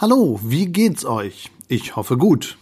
[0.00, 1.50] Hallo, wie geht's euch?
[1.68, 2.56] Ich hoffe gut.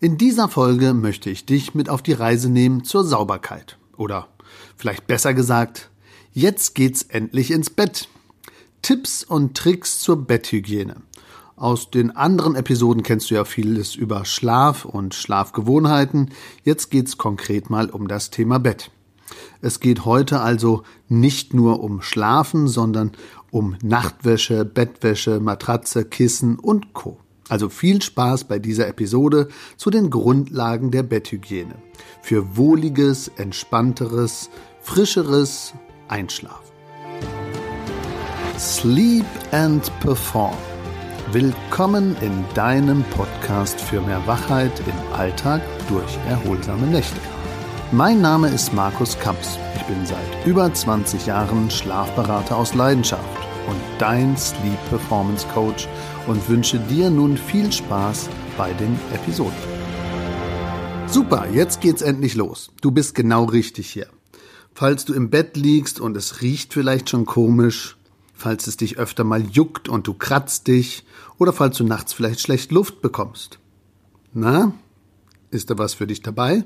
[0.00, 3.78] In dieser Folge möchte ich dich mit auf die Reise nehmen zur Sauberkeit.
[3.96, 4.26] Oder
[4.76, 5.90] vielleicht besser gesagt,
[6.32, 8.08] jetzt geht's endlich ins Bett.
[8.82, 10.96] Tipps und Tricks zur Betthygiene.
[11.54, 16.32] Aus den anderen Episoden kennst du ja vieles über Schlaf und Schlafgewohnheiten.
[16.64, 18.90] Jetzt geht's konkret mal um das Thema Bett.
[19.60, 23.12] Es geht heute also nicht nur um Schlafen, sondern
[23.52, 27.18] um Nachtwäsche, Bettwäsche, Matratze, Kissen und Co.
[27.48, 31.74] Also viel Spaß bei dieser Episode zu den Grundlagen der Betthygiene.
[32.22, 34.48] Für wohliges, entspannteres,
[34.80, 35.74] frischeres
[36.08, 36.72] Einschlafen.
[38.58, 40.56] Sleep and Perform.
[41.32, 47.20] Willkommen in deinem Podcast für mehr Wachheit im Alltag durch erholsame Nächte.
[47.90, 49.58] Mein Name ist Markus Kamps.
[49.76, 55.88] Ich bin seit über 20 Jahren Schlafberater aus Leidenschaft und dein Sleep Performance Coach
[56.26, 59.52] und wünsche dir nun viel Spaß bei den Episoden.
[61.06, 62.70] Super, jetzt geht's endlich los.
[62.80, 64.08] Du bist genau richtig hier.
[64.74, 67.96] Falls du im Bett liegst und es riecht vielleicht schon komisch,
[68.32, 71.04] falls es dich öfter mal juckt und du kratzt dich
[71.38, 73.58] oder falls du nachts vielleicht schlecht Luft bekommst.
[74.32, 74.72] Na,
[75.50, 76.64] ist da was für dich dabei?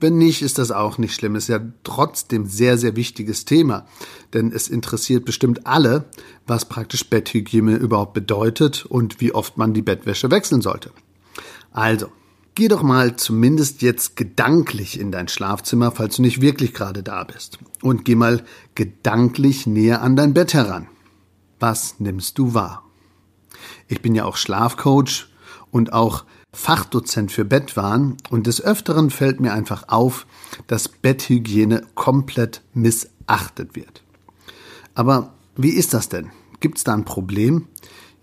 [0.00, 1.34] Wenn nicht, ist das auch nicht schlimm.
[1.34, 3.86] Ist ja trotzdem sehr, sehr wichtiges Thema.
[4.32, 6.04] Denn es interessiert bestimmt alle,
[6.46, 10.90] was praktisch Betthygiene überhaupt bedeutet und wie oft man die Bettwäsche wechseln sollte.
[11.72, 12.08] Also,
[12.54, 17.24] geh doch mal zumindest jetzt gedanklich in dein Schlafzimmer, falls du nicht wirklich gerade da
[17.24, 17.58] bist.
[17.82, 18.44] Und geh mal
[18.76, 20.88] gedanklich näher an dein Bett heran.
[21.58, 22.84] Was nimmst du wahr?
[23.88, 25.26] Ich bin ja auch Schlafcoach
[25.72, 30.26] und auch Fachdozent für Bettwahn und des Öfteren fällt mir einfach auf,
[30.66, 34.02] dass Betthygiene komplett missachtet wird.
[34.94, 36.30] Aber wie ist das denn?
[36.60, 37.66] Gibt es da ein Problem?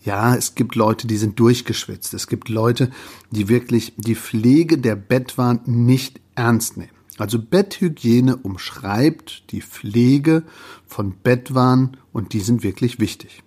[0.03, 2.13] Ja, es gibt Leute, die sind durchgeschwitzt.
[2.13, 2.91] Es gibt Leute,
[3.31, 6.91] die wirklich die Pflege der Bettwahn nicht ernst nehmen.
[7.17, 10.44] Also Betthygiene umschreibt die Pflege
[10.85, 13.44] von Bettwahn und die sind wirklich wichtig.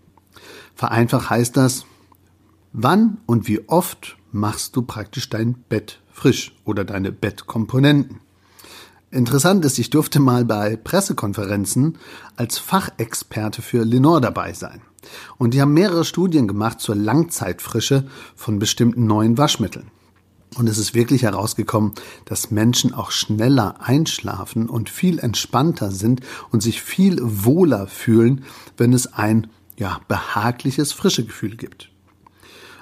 [0.74, 1.84] Vereinfacht heißt das,
[2.72, 8.20] wann und wie oft machst du praktisch dein Bett frisch oder deine Bettkomponenten.
[9.10, 11.96] Interessant ist, ich durfte mal bei Pressekonferenzen
[12.36, 14.82] als Fachexperte für Lenore dabei sein.
[15.38, 19.90] Und die haben mehrere Studien gemacht zur Langzeitfrische von bestimmten neuen Waschmitteln.
[20.56, 21.92] Und es ist wirklich herausgekommen,
[22.24, 28.44] dass Menschen auch schneller einschlafen und viel entspannter sind und sich viel wohler fühlen,
[28.76, 31.87] wenn es ein ja, behagliches frische Gefühl gibt.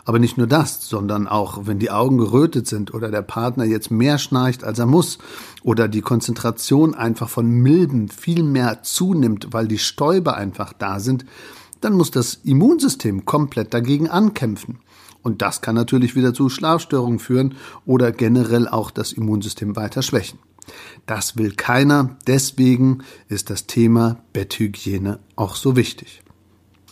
[0.07, 3.91] Aber nicht nur das, sondern auch, wenn die Augen gerötet sind oder der Partner jetzt
[3.91, 5.19] mehr schnarcht, als er muss,
[5.63, 11.27] oder die Konzentration einfach von Milben viel mehr zunimmt, weil die Stäube einfach da sind,
[11.81, 14.79] dann muss das Immunsystem komplett dagegen ankämpfen.
[15.23, 20.39] Und das kann natürlich wieder zu Schlafstörungen führen oder generell auch das Immunsystem weiter schwächen.
[21.05, 26.23] Das will keiner, deswegen ist das Thema Betthygiene auch so wichtig.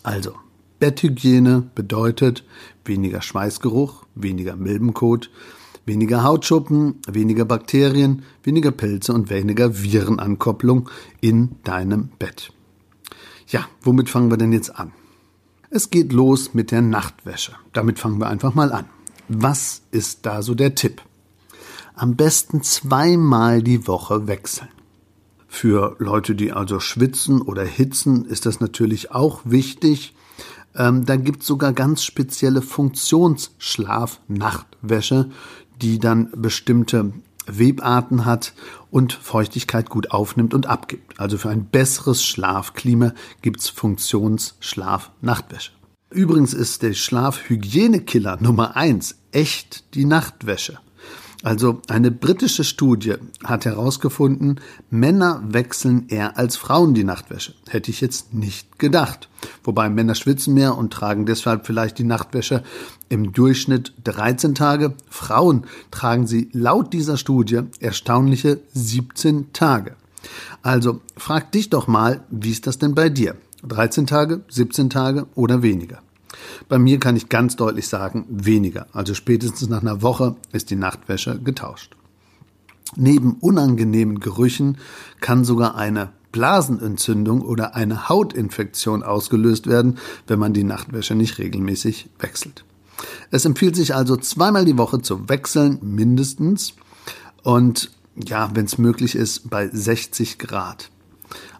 [0.02, 0.34] Also,
[0.84, 2.44] Betthygiene bedeutet
[2.84, 5.30] weniger Schweißgeruch, weniger Milbenkot,
[5.86, 10.90] weniger Hautschuppen, weniger Bakterien, weniger Pilze und weniger Virenankopplung
[11.22, 12.52] in deinem Bett.
[13.48, 14.92] Ja, womit fangen wir denn jetzt an?
[15.70, 17.52] Es geht los mit der Nachtwäsche.
[17.72, 18.84] Damit fangen wir einfach mal an.
[19.28, 21.00] Was ist da so der Tipp?
[21.94, 24.68] Am besten zweimal die Woche wechseln.
[25.48, 30.12] Für Leute, die also schwitzen oder hitzen, ist das natürlich auch wichtig,
[30.76, 35.30] ähm, da gibt es sogar ganz spezielle Funktionsschlaf-Nachtwäsche,
[35.80, 37.12] die dann bestimmte
[37.46, 38.54] Webarten hat
[38.90, 41.20] und Feuchtigkeit gut aufnimmt und abgibt.
[41.20, 43.12] Also für ein besseres Schlafklima
[43.42, 45.72] gibt's Funktionsschlaf-Nachtwäsche.
[46.10, 50.78] Übrigens ist der Schlafhygienekiller Nummer eins echt die Nachtwäsche.
[51.44, 57.52] Also eine britische Studie hat herausgefunden, Männer wechseln eher als Frauen die Nachtwäsche.
[57.68, 59.28] Hätte ich jetzt nicht gedacht.
[59.62, 62.64] Wobei Männer schwitzen mehr und tragen deshalb vielleicht die Nachtwäsche
[63.10, 64.94] im Durchschnitt 13 Tage.
[65.10, 69.96] Frauen tragen sie laut dieser Studie erstaunliche 17 Tage.
[70.62, 73.36] Also frag dich doch mal, wie ist das denn bei dir?
[73.68, 76.00] 13 Tage, 17 Tage oder weniger?
[76.68, 78.86] Bei mir kann ich ganz deutlich sagen, weniger.
[78.92, 81.96] Also spätestens nach einer Woche ist die Nachtwäsche getauscht.
[82.96, 84.78] Neben unangenehmen Gerüchen
[85.20, 92.10] kann sogar eine Blasenentzündung oder eine Hautinfektion ausgelöst werden, wenn man die Nachtwäsche nicht regelmäßig
[92.18, 92.64] wechselt.
[93.30, 96.74] Es empfiehlt sich also zweimal die Woche zu wechseln, mindestens.
[97.42, 100.90] Und ja, wenn es möglich ist, bei 60 Grad.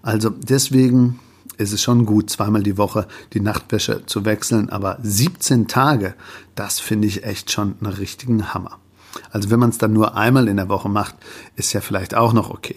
[0.03, 1.19] Also deswegen
[1.59, 6.15] ist es schon gut, zweimal die Woche die Nachtwäsche zu wechseln, aber 17 Tage,
[6.55, 8.79] das finde ich echt schon einen richtigen Hammer.
[9.31, 11.17] Also wenn man es dann nur einmal in der Woche macht,
[11.57, 12.77] ist ja vielleicht auch noch okay.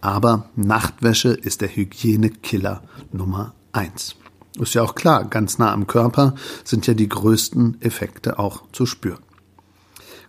[0.00, 2.82] Aber Nachtwäsche ist der Hygienekiller
[3.12, 4.14] Nummer eins.
[4.58, 6.34] Ist ja auch klar, ganz nah am Körper
[6.64, 9.22] sind ja die größten Effekte auch zu spüren.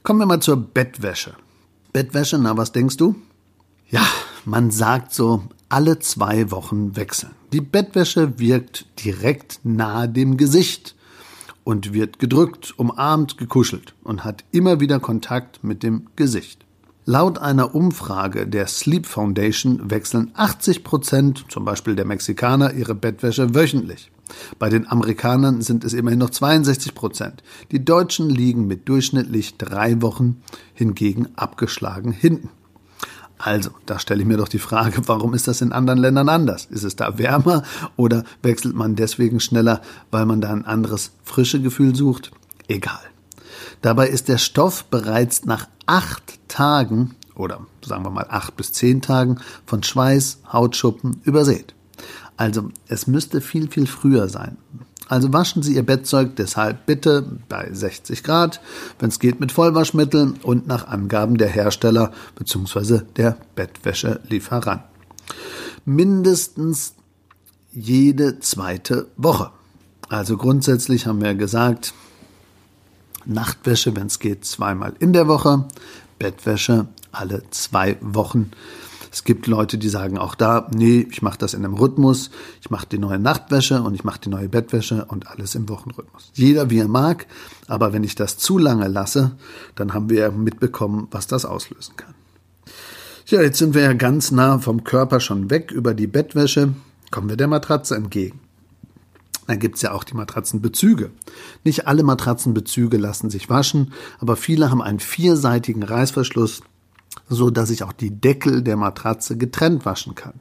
[0.03, 1.33] Kommen wir mal zur Bettwäsche.
[1.93, 3.15] Bettwäsche, na, was denkst du?
[3.89, 4.05] Ja,
[4.45, 7.33] man sagt so, alle zwei Wochen wechseln.
[7.51, 10.95] Die Bettwäsche wirkt direkt nahe dem Gesicht
[11.63, 16.63] und wird gedrückt, umarmt, gekuschelt und hat immer wieder Kontakt mit dem Gesicht.
[17.05, 23.55] Laut einer Umfrage der Sleep Foundation wechseln 80 Prozent, zum Beispiel der Mexikaner, ihre Bettwäsche
[23.55, 24.11] wöchentlich.
[24.59, 27.41] Bei den Amerikanern sind es immerhin noch 62 Prozent.
[27.71, 30.43] Die Deutschen liegen mit durchschnittlich drei Wochen
[30.75, 32.49] hingegen abgeschlagen hinten.
[33.39, 36.65] Also, da stelle ich mir doch die Frage, warum ist das in anderen Ländern anders?
[36.65, 37.63] Ist es da wärmer
[37.95, 39.81] oder wechselt man deswegen schneller,
[40.11, 42.31] weil man da ein anderes frische Gefühl sucht?
[42.67, 42.99] Egal.
[43.81, 49.01] Dabei ist der Stoff bereits nach acht Tagen oder sagen wir mal acht bis zehn
[49.01, 51.73] Tagen von Schweiß, Hautschuppen übersät.
[52.35, 54.57] Also es müsste viel, viel früher sein.
[55.09, 58.61] Also waschen Sie Ihr Bettzeug deshalb bitte bei 60 Grad,
[58.99, 63.01] wenn es geht mit Vollwaschmittel und nach Angaben der Hersteller bzw.
[63.17, 64.83] der Bettwäschelieferant.
[65.83, 66.93] Mindestens
[67.71, 69.49] jede zweite Woche.
[70.09, 71.93] Also grundsätzlich haben wir gesagt,
[73.25, 75.65] Nachtwäsche, wenn es geht, zweimal in der Woche,
[76.19, 78.51] Bettwäsche alle zwei Wochen.
[79.11, 82.29] Es gibt Leute, die sagen auch da, nee, ich mache das in einem Rhythmus,
[82.61, 86.31] ich mache die neue Nachtwäsche und ich mache die neue Bettwäsche und alles im Wochenrhythmus.
[86.33, 87.27] Jeder wie er mag,
[87.67, 89.35] aber wenn ich das zu lange lasse,
[89.75, 92.13] dann haben wir mitbekommen, was das auslösen kann.
[93.25, 96.73] Ja, jetzt sind wir ja ganz nah vom Körper schon weg über die Bettwäsche,
[97.11, 98.39] kommen wir der Matratze entgegen.
[99.49, 101.09] Dann gibt's ja auch die Matratzenbezüge.
[101.63, 106.61] Nicht alle Matratzenbezüge lassen sich waschen, aber viele haben einen vierseitigen Reißverschluss,
[107.27, 110.39] so dass ich auch die Deckel der Matratze getrennt waschen kann.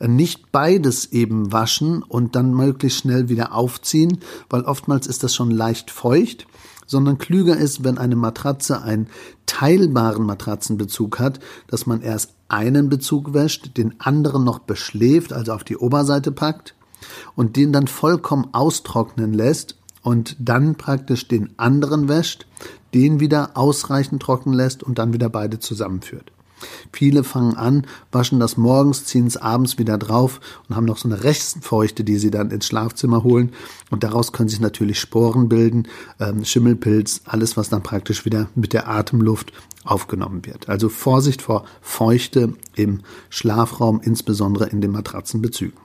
[0.00, 4.18] Nicht beides eben waschen und dann möglichst schnell wieder aufziehen,
[4.48, 6.46] weil oftmals ist das schon leicht feucht,
[6.86, 9.08] sondern klüger ist, wenn eine Matratze einen
[9.46, 15.62] teilbaren Matratzenbezug hat, dass man erst einen Bezug wäscht, den anderen noch beschläft, also auf
[15.62, 16.74] die Oberseite packt
[17.36, 22.46] und den dann vollkommen austrocknen lässt und dann praktisch den anderen wäscht,
[22.94, 26.32] den wieder ausreichend trocken lässt und dann wieder beide zusammenführt.
[26.92, 31.08] Viele fangen an, waschen das morgens, ziehen es abends wieder drauf und haben noch so
[31.08, 33.52] eine Restfeuchte, die sie dann ins Schlafzimmer holen.
[33.90, 35.88] Und daraus können sich natürlich Sporen bilden,
[36.18, 39.52] ähm, Schimmelpilz, alles, was dann praktisch wieder mit der Atemluft
[39.84, 40.68] aufgenommen wird.
[40.68, 43.00] Also Vorsicht vor Feuchte im
[43.30, 45.78] Schlafraum, insbesondere in den Matratzenbezügen.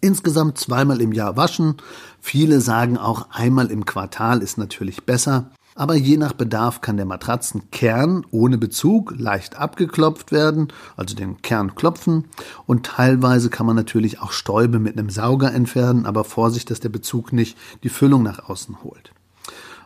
[0.00, 1.76] Insgesamt zweimal im Jahr waschen.
[2.20, 5.50] Viele sagen auch einmal im Quartal ist natürlich besser.
[5.78, 11.76] Aber je nach Bedarf kann der Matratzenkern ohne Bezug leicht abgeklopft werden, also den Kern
[11.76, 12.24] klopfen.
[12.66, 16.88] Und teilweise kann man natürlich auch Stäube mit einem Sauger entfernen, aber Vorsicht, dass der
[16.88, 19.12] Bezug nicht die Füllung nach außen holt.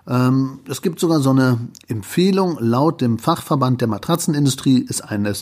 [0.09, 1.59] Ähm, es gibt sogar so eine
[1.89, 5.35] Empfehlung, laut dem Fachverband der Matratzenindustrie ist eine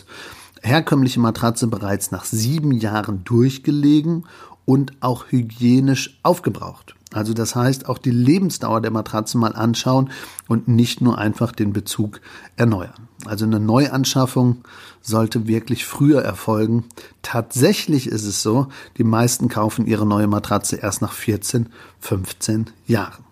[0.62, 4.26] herkömmliche Matratze bereits nach sieben Jahren durchgelegen
[4.70, 6.94] und auch hygienisch aufgebraucht.
[7.12, 10.10] Also das heißt, auch die Lebensdauer der Matratze mal anschauen
[10.46, 12.20] und nicht nur einfach den Bezug
[12.54, 13.08] erneuern.
[13.24, 14.58] Also eine Neuanschaffung
[15.02, 16.84] sollte wirklich früher erfolgen.
[17.20, 21.68] Tatsächlich ist es so, die meisten kaufen ihre neue Matratze erst nach 14,
[21.98, 23.24] 15 Jahren.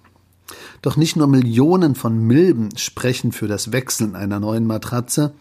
[0.82, 5.34] Doch nicht nur Millionen von Milben sprechen für das Wechseln einer neuen Matratze,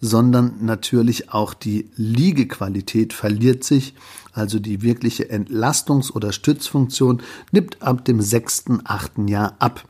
[0.00, 3.94] sondern natürlich auch die Liegequalität verliert sich,
[4.32, 9.84] also die wirkliche Entlastungs- oder Stützfunktion nimmt ab dem sechsten, achten Jahr ab.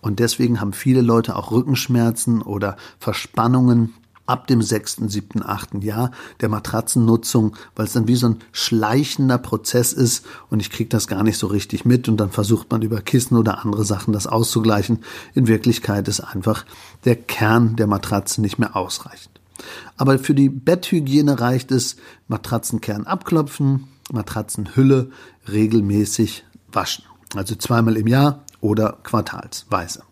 [0.00, 3.94] Und deswegen haben viele Leute auch Rückenschmerzen oder Verspannungen
[4.26, 9.38] ab dem sechsten, siebten, achten Jahr der Matratzennutzung, weil es dann wie so ein schleichender
[9.38, 12.82] Prozess ist und ich kriege das gar nicht so richtig mit und dann versucht man
[12.82, 15.00] über Kissen oder andere Sachen das auszugleichen.
[15.34, 16.64] In Wirklichkeit ist einfach
[17.04, 19.31] der Kern der Matratze nicht mehr ausreichend.
[19.96, 21.96] Aber für die Betthygiene reicht es,
[22.28, 25.10] Matratzenkern abklopfen, Matratzenhülle
[25.50, 27.04] regelmäßig waschen.
[27.34, 30.02] Also zweimal im Jahr oder quartalsweise.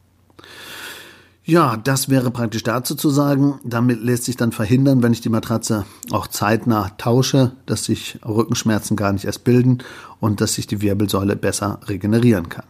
[1.50, 3.58] Ja, das wäre praktisch dazu zu sagen.
[3.64, 8.96] Damit lässt sich dann verhindern, wenn ich die Matratze auch zeitnah tausche, dass sich Rückenschmerzen
[8.96, 9.78] gar nicht erst bilden
[10.20, 12.66] und dass sich die Wirbelsäule besser regenerieren kann.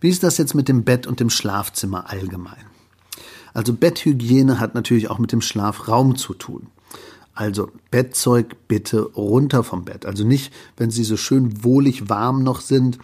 [0.00, 2.66] Wie ist das jetzt mit dem Bett und dem Schlafzimmer allgemein?
[3.56, 6.66] Also Betthygiene hat natürlich auch mit dem Schlafraum zu tun.
[7.32, 10.04] Also Bettzeug bitte runter vom Bett.
[10.04, 12.98] Also nicht, wenn sie so schön wohlig warm noch sind,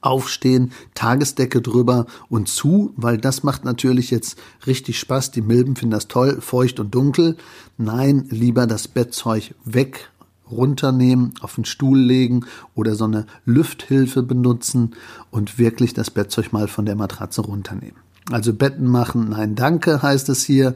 [0.00, 5.32] aufstehen, Tagesdecke drüber und zu, weil das macht natürlich jetzt richtig Spaß.
[5.32, 7.36] Die Milben finden das toll, feucht und dunkel.
[7.76, 10.10] Nein, lieber das Bettzeug weg,
[10.48, 12.46] runternehmen, auf den Stuhl legen
[12.76, 14.94] oder so eine Lüfthilfe benutzen
[15.32, 18.11] und wirklich das Bettzeug mal von der Matratze runternehmen.
[18.30, 20.74] Also Betten machen, nein, danke heißt es hier.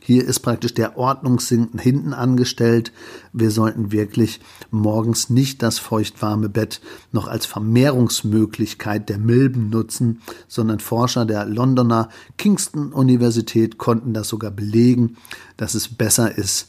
[0.00, 2.92] Hier ist praktisch der Ordnungssinn hinten angestellt.
[3.34, 4.40] Wir sollten wirklich
[4.70, 6.80] morgens nicht das feuchtwarme Bett
[7.12, 14.50] noch als Vermehrungsmöglichkeit der Milben nutzen, sondern Forscher der Londoner Kingston Universität konnten das sogar
[14.50, 15.18] belegen,
[15.58, 16.68] dass es besser ist,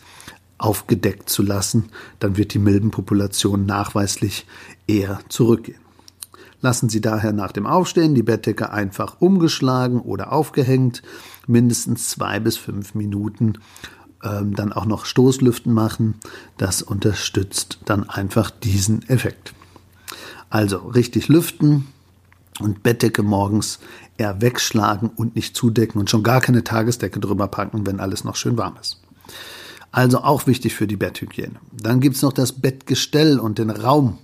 [0.58, 1.92] aufgedeckt zu lassen.
[2.20, 4.46] Dann wird die Milbenpopulation nachweislich
[4.86, 5.89] eher zurückgehen.
[6.62, 11.02] Lassen Sie daher nach dem Aufstehen die Bettdecke einfach umgeschlagen oder aufgehängt,
[11.48, 13.54] mindestens zwei bis fünf Minuten
[14.24, 16.16] ähm, dann auch noch Stoßlüften machen.
[16.58, 19.54] Das unterstützt dann einfach diesen Effekt.
[20.50, 21.88] Also richtig lüften
[22.60, 23.80] und Bettdecke morgens
[24.18, 28.36] eher wegschlagen und nicht zudecken und schon gar keine Tagesdecke drüber packen, wenn alles noch
[28.36, 29.00] schön warm ist.
[29.92, 31.56] Also auch wichtig für die Betthygiene.
[31.72, 34.18] Dann gibt's noch das Bettgestell und den Raum.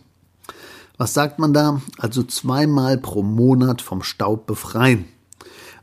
[0.98, 1.82] Was sagt man da?
[1.98, 5.06] Also zweimal pro Monat vom Staub befreien.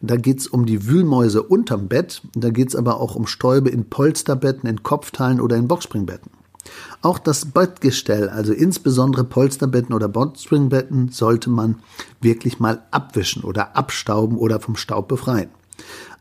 [0.00, 4.68] Da geht's um die Wühlmäuse unterm Bett, da geht's aber auch um Stäube in Polsterbetten,
[4.68, 6.30] in Kopfteilen oder in Boxspringbetten.
[7.02, 11.80] Auch das Bettgestell, also insbesondere Polsterbetten oder Boxspringbetten, sollte man
[12.20, 15.50] wirklich mal abwischen oder abstauben oder vom Staub befreien.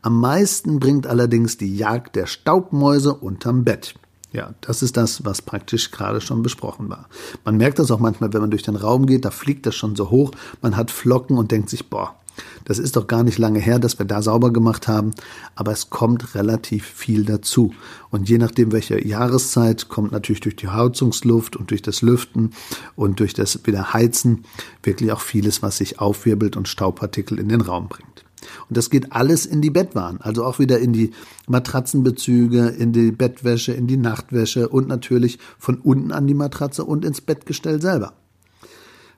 [0.00, 3.94] Am meisten bringt allerdings die Jagd der Staubmäuse unterm Bett.
[4.32, 7.08] Ja, das ist das, was praktisch gerade schon besprochen war.
[7.44, 9.94] Man merkt das auch manchmal, wenn man durch den Raum geht, da fliegt das schon
[9.94, 10.30] so hoch,
[10.62, 12.16] man hat Flocken und denkt sich, boah,
[12.64, 15.10] das ist doch gar nicht lange her, dass wir da sauber gemacht haben,
[15.54, 17.74] aber es kommt relativ viel dazu.
[18.10, 22.52] Und je nachdem, welche Jahreszeit, kommt natürlich durch die Heizungsluft und durch das Lüften
[22.96, 24.44] und durch das Wiederheizen
[24.82, 28.24] wirklich auch vieles, was sich aufwirbelt und Staubpartikel in den Raum bringt.
[28.68, 31.12] Und das geht alles in die Bettwaren, also auch wieder in die
[31.46, 37.04] Matratzenbezüge, in die Bettwäsche, in die Nachtwäsche und natürlich von unten an die Matratze und
[37.04, 38.14] ins Bettgestell selber.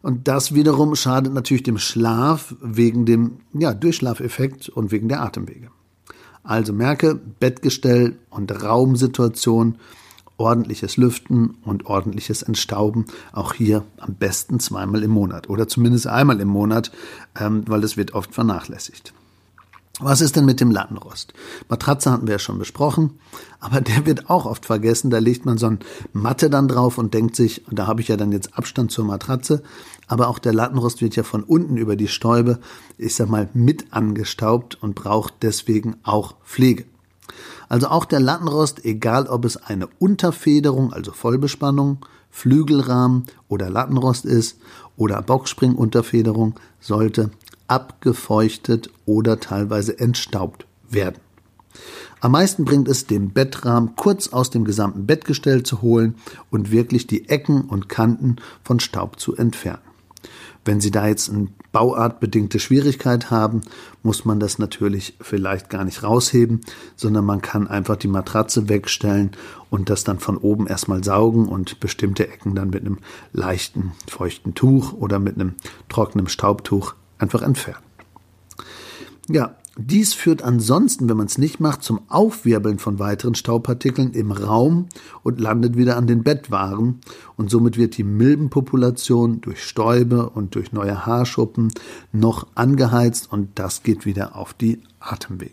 [0.02, 5.70] Und das wiederum schadet natürlich dem Schlaf wegen dem ja, Durchschlafeffekt und wegen der Atemwege.
[6.42, 9.78] Also merke, Bettgestell und Raumsituation,
[10.36, 16.40] ordentliches Lüften und ordentliches Entstauben, auch hier am besten zweimal im Monat oder zumindest einmal
[16.40, 16.90] im Monat,
[17.38, 19.12] ähm, weil das wird oft vernachlässigt.
[20.00, 21.34] Was ist denn mit dem Lattenrost?
[21.68, 23.10] Matratze hatten wir ja schon besprochen,
[23.60, 25.08] aber der wird auch oft vergessen.
[25.08, 25.78] Da legt man so ein
[26.12, 29.62] Matte dann drauf und denkt sich, da habe ich ja dann jetzt Abstand zur Matratze,
[30.08, 32.58] aber auch der Lattenrost wird ja von unten über die Stäube,
[32.98, 36.86] ich sag mal, mit angestaubt und braucht deswegen auch Pflege.
[37.68, 44.58] Also auch der Lattenrost, egal ob es eine Unterfederung, also Vollbespannung, Flügelrahmen oder Lattenrost ist
[44.96, 47.30] oder Boxspringunterfederung, sollte
[47.68, 51.20] abgefeuchtet oder teilweise entstaubt werden.
[52.20, 56.14] Am meisten bringt es, den Bettrahmen kurz aus dem gesamten Bettgestell zu holen
[56.50, 59.82] und wirklich die Ecken und Kanten von Staub zu entfernen.
[60.64, 63.62] Wenn Sie da jetzt eine bauartbedingte Schwierigkeit haben,
[64.02, 66.60] muss man das natürlich vielleicht gar nicht rausheben,
[66.96, 69.32] sondern man kann einfach die Matratze wegstellen
[69.70, 72.98] und das dann von oben erstmal saugen und bestimmte Ecken dann mit einem
[73.32, 75.54] leichten, feuchten Tuch oder mit einem
[75.88, 77.82] trockenen Staubtuch einfach entfernen.
[79.28, 84.30] Ja, dies führt ansonsten, wenn man es nicht macht, zum Aufwirbeln von weiteren Staubpartikeln im
[84.30, 84.86] Raum
[85.24, 87.00] und landet wieder an den Bettwaren
[87.36, 91.72] und somit wird die Milbenpopulation durch Stäube und durch neue Haarschuppen
[92.12, 95.52] noch angeheizt und das geht wieder auf die Atemwege.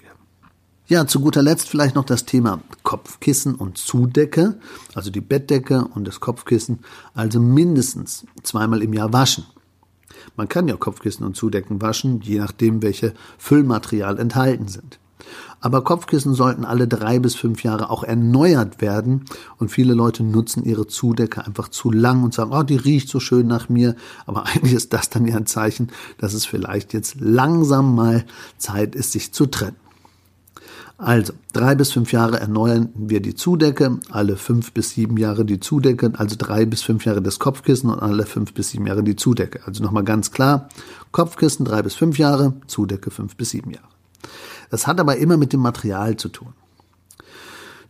[0.87, 4.59] Ja, zu guter Letzt vielleicht noch das Thema Kopfkissen und Zudecke,
[4.93, 6.79] also die Bettdecke und das Kopfkissen,
[7.15, 9.45] also mindestens zweimal im Jahr waschen.
[10.35, 14.99] Man kann ja Kopfkissen und Zudecken waschen, je nachdem, welche Füllmaterial enthalten sind.
[15.59, 19.25] Aber Kopfkissen sollten alle drei bis fünf Jahre auch erneuert werden.
[19.57, 23.19] Und viele Leute nutzen ihre Zudecke einfach zu lang und sagen, oh, die riecht so
[23.19, 23.95] schön nach mir.
[24.25, 28.25] Aber eigentlich ist das dann ja ein Zeichen, dass es vielleicht jetzt langsam mal
[28.57, 29.80] Zeit ist, sich zu trennen.
[31.03, 35.60] Also, drei bis fünf Jahre erneuern wir die Zudecke, alle fünf bis sieben Jahre die
[35.60, 39.15] Zudecke, also drei bis fünf Jahre das Kopfkissen und alle fünf bis sieben Jahre die
[39.15, 39.62] Zudecke.
[39.65, 40.70] Also nochmal ganz klar,
[41.12, 43.88] Kopfkissen drei bis fünf Jahre, Zudecke fünf bis sieben Jahre.
[44.70, 46.53] Das hat aber immer mit dem Material zu tun.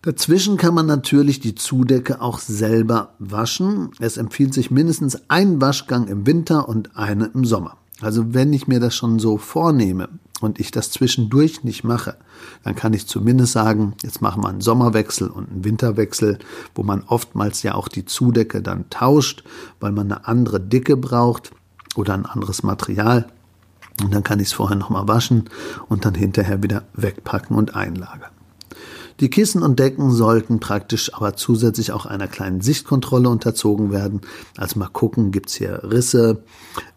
[0.04, 3.92] Dazwischen kann man natürlich die Zudecke auch selber waschen.
[4.00, 7.76] Es empfiehlt sich mindestens ein Waschgang im Winter und eine im Sommer.
[8.00, 10.08] Also wenn ich mir das schon so vornehme,
[10.42, 12.18] und ich das zwischendurch nicht mache,
[12.64, 16.40] dann kann ich zumindest sagen, jetzt machen wir einen Sommerwechsel und einen Winterwechsel,
[16.76, 19.44] wo man oftmals ja auch die Zudecke dann tauscht,
[19.80, 21.52] weil man eine andere Dicke braucht
[21.96, 23.28] oder ein anderes Material.
[24.02, 25.50] Und dann kann ich es vorher nochmal waschen
[25.88, 28.32] und dann hinterher wieder wegpacken und einlagern.
[29.20, 34.22] Die Kissen und Decken sollten praktisch aber zusätzlich auch einer kleinen Sichtkontrolle unterzogen werden.
[34.58, 36.44] Also mal gucken, gibt's hier Risse,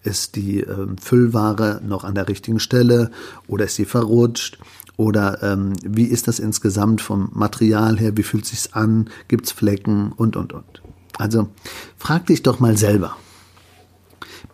[0.02, 3.10] ist die äh, Füllware noch an der richtigen Stelle
[3.46, 4.58] oder ist sie verrutscht
[4.96, 10.12] oder ähm, wie ist das insgesamt vom Material her, wie fühlt sich's an, gibt's Flecken
[10.12, 10.82] und und und.
[11.18, 11.48] Also
[11.96, 13.16] frag dich doch mal selber.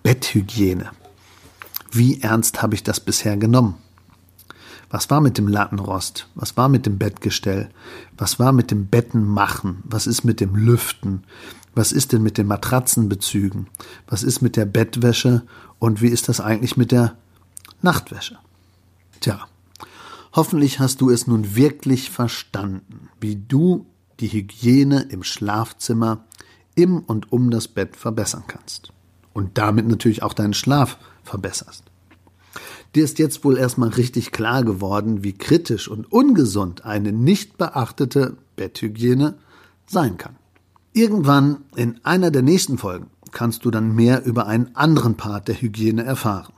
[0.03, 0.91] Betthygiene.
[1.93, 3.75] Wie ernst habe ich das bisher genommen?
[4.91, 6.27] Was war mit dem Lattenrost?
[6.35, 7.71] Was war mit dem Bettgestell?
[8.19, 9.83] Was war mit dem Bettenmachen?
[9.85, 11.23] Was ist mit dem Lüften?
[11.75, 13.69] Was ist denn mit den Matratzenbezügen?
[14.09, 15.43] Was ist mit der Bettwäsche?
[15.79, 17.17] Und wie ist das eigentlich mit der
[17.83, 18.39] Nachtwäsche?
[19.21, 19.47] Tja,
[20.33, 23.87] hoffentlich hast du es nun wirklich verstanden, wie du
[24.19, 26.25] die Hygiene im Schlafzimmer
[26.75, 28.93] im und um das Bett verbessern kannst.
[29.33, 31.90] Und damit natürlich auch deinen Schlaf verbesserst.
[32.95, 38.37] Dir ist jetzt wohl erstmal richtig klar geworden, wie kritisch und ungesund eine nicht beachtete
[38.57, 39.37] Betthygiene
[39.87, 40.37] sein kann.
[40.93, 45.61] Irgendwann in einer der nächsten Folgen kannst du dann mehr über einen anderen Part der
[45.61, 46.53] Hygiene erfahren.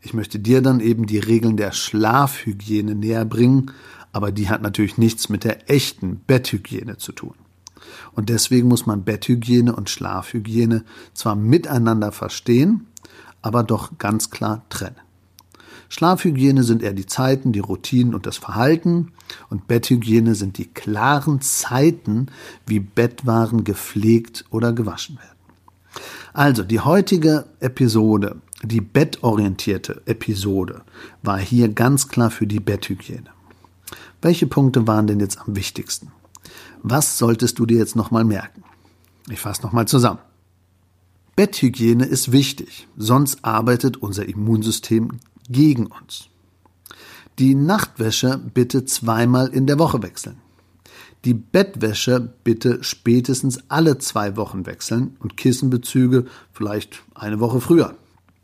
[0.00, 3.72] Ich möchte dir dann eben die Regeln der Schlafhygiene näher bringen,
[4.12, 7.34] aber die hat natürlich nichts mit der echten Betthygiene zu tun.
[8.12, 12.86] Und deswegen muss man Betthygiene und Schlafhygiene zwar miteinander verstehen,
[13.40, 14.96] aber doch ganz klar trennen.
[15.88, 19.12] Schlafhygiene sind eher die Zeiten, die Routinen und das Verhalten.
[19.48, 22.26] Und Betthygiene sind die klaren Zeiten,
[22.66, 25.38] wie Bettwaren gepflegt oder gewaschen werden.
[26.32, 30.82] Also die heutige Episode, die bettorientierte Episode,
[31.22, 33.30] war hier ganz klar für die Betthygiene.
[34.20, 36.12] Welche Punkte waren denn jetzt am wichtigsten?
[36.82, 38.62] Was solltest du dir jetzt nochmal merken?
[39.30, 40.20] Ich fasse nochmal zusammen.
[41.36, 46.28] Betthygiene ist wichtig, sonst arbeitet unser Immunsystem gegen uns.
[47.38, 50.38] Die Nachtwäsche bitte zweimal in der Woche wechseln.
[51.24, 57.96] Die Bettwäsche bitte spätestens alle zwei Wochen wechseln und Kissenbezüge vielleicht eine Woche früher.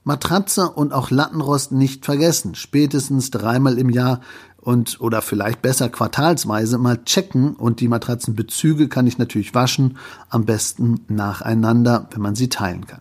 [0.05, 2.55] Matratze und auch Lattenrost nicht vergessen.
[2.55, 4.21] Spätestens dreimal im Jahr
[4.61, 10.45] und oder vielleicht besser quartalsweise mal checken und die Matratzenbezüge kann ich natürlich waschen, am
[10.45, 13.01] besten nacheinander, wenn man sie teilen kann.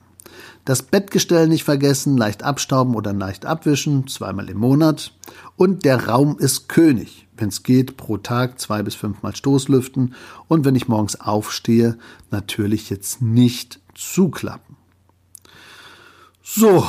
[0.65, 5.13] Das Bettgestell nicht vergessen, leicht abstauben oder leicht abwischen, zweimal im Monat.
[5.57, 7.27] Und der Raum ist König.
[7.35, 10.15] Wenn es geht, pro Tag zwei bis fünfmal Stoßlüften.
[10.47, 11.97] Und wenn ich morgens aufstehe,
[12.31, 14.77] natürlich jetzt nicht zuklappen.
[16.41, 16.87] So,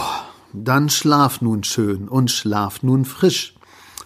[0.53, 3.55] dann schlaf nun schön und schlaf nun frisch.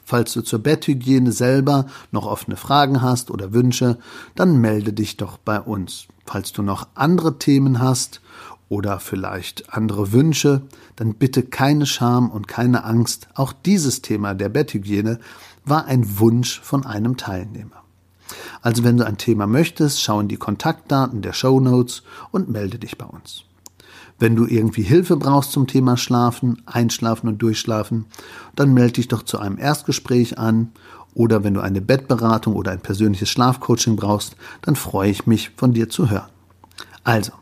[0.05, 3.99] Falls du zur Betthygiene selber noch offene Fragen hast oder Wünsche,
[4.35, 6.07] dann melde dich doch bei uns.
[6.25, 8.23] Falls du noch andere Themen hast
[8.69, 10.63] oder vielleicht andere Wünsche,
[10.97, 13.29] dann bitte keine Scham und keine Angst.
[13.35, 15.19] Auch dieses Thema der Betthygiene
[15.65, 17.83] war ein Wunsch von einem Teilnehmer.
[18.61, 22.79] Also wenn du ein Thema möchtest, schau in die Kontaktdaten der Show Notes und melde
[22.79, 23.45] dich bei uns.
[24.19, 28.07] Wenn du irgendwie Hilfe brauchst zum Thema Schlafen, Einschlafen und Durchschlafen,
[28.57, 30.73] dann melde dich doch zu einem Erstgespräch an
[31.15, 35.73] oder wenn du eine Bettberatung oder ein persönliches Schlafcoaching brauchst, dann freue ich mich von
[35.73, 36.29] dir zu hören.
[37.05, 37.33] Also,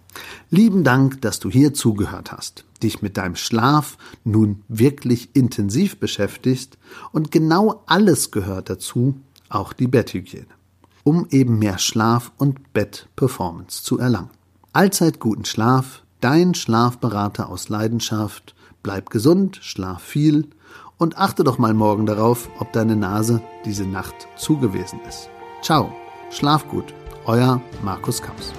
[0.51, 6.79] Lieben Dank, dass du hier zugehört hast, dich mit deinem Schlaf nun wirklich intensiv beschäftigst
[7.13, 9.17] und genau alles gehört dazu,
[9.49, 10.47] auch die Betthygiene,
[11.05, 14.31] um eben mehr Schlaf und Bettperformance zu erlangen.
[14.73, 20.49] Allzeit guten Schlaf, dein Schlafberater aus Leidenschaft, bleib gesund, schlaf viel
[20.99, 25.29] und achte doch mal morgen darauf, ob deine Nase diese Nacht zugewesen ist.
[25.63, 25.93] Ciao,
[26.31, 26.93] schlaf gut,
[27.25, 28.53] euer Markus Kaps.